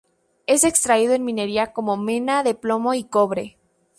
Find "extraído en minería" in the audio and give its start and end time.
0.63-1.73